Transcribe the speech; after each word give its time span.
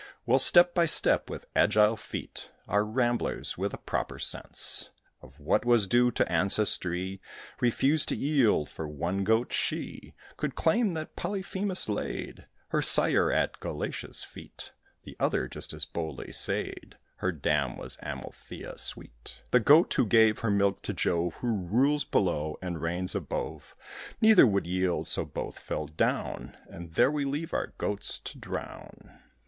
Well, 0.25 0.39
step 0.39 0.73
by 0.73 0.87
step, 0.87 1.29
with 1.29 1.45
agile 1.55 1.95
feet, 1.95 2.49
Our 2.67 2.83
ramblers, 2.83 3.55
with 3.55 3.71
a 3.71 3.77
proper 3.77 4.17
sense 4.17 4.89
Of 5.21 5.39
what 5.39 5.63
was 5.63 5.85
due 5.85 6.09
to 6.13 6.31
ancestry, 6.31 7.21
Refused 7.59 8.09
to 8.09 8.15
yield; 8.15 8.67
for 8.67 8.87
one 8.87 9.23
Goat, 9.23 9.53
she 9.53 10.15
Could 10.37 10.55
claim 10.55 10.93
that 10.93 11.15
Polyphemus 11.15 11.87
laid 11.87 12.45
Her 12.69 12.81
sire 12.81 13.31
at 13.31 13.59
Galatea's 13.59 14.23
feet; 14.23 14.71
The 15.03 15.15
other, 15.19 15.47
just 15.47 15.71
as 15.71 15.85
boldly, 15.85 16.31
said 16.31 16.97
Her 17.17 17.31
dam 17.31 17.77
was 17.77 17.97
Amalthæa 17.97 18.79
sweet 18.79 19.43
The 19.51 19.59
goat 19.59 19.93
who 19.93 20.07
gave 20.07 20.39
her 20.39 20.49
milk 20.49 20.81
to 20.81 20.93
Jove, 20.95 21.35
Who 21.41 21.55
rules 21.67 22.05
below, 22.05 22.57
and 22.59 22.81
reigns 22.81 23.13
above. 23.13 23.75
Neither 24.19 24.47
would 24.47 24.65
yield, 24.65 25.05
so 25.07 25.25
both 25.25 25.59
fell 25.59 25.85
down, 25.85 26.57
And 26.67 26.95
there 26.95 27.11
we 27.11 27.23
leave 27.23 27.53
our 27.53 27.75
Goats 27.77 28.17
to 28.17 28.39
drown. 28.39 29.19